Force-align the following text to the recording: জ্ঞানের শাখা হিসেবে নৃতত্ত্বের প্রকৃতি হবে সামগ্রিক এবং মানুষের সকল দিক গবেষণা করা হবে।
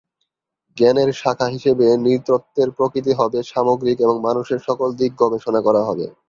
জ্ঞানের 0.77 1.09
শাখা 1.13 1.47
হিসেবে 1.47 1.85
নৃতত্ত্বের 2.03 2.69
প্রকৃতি 2.77 3.11
হবে 3.19 3.39
সামগ্রিক 3.51 3.97
এবং 4.01 4.15
মানুষের 4.27 4.59
সকল 4.67 4.89
দিক 4.99 5.11
গবেষণা 5.21 5.59
করা 5.67 5.81
হবে। 5.87 6.05